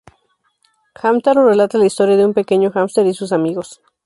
[0.95, 3.83] Hamtaro relata la historia de un pequeño hámster y sus amigos.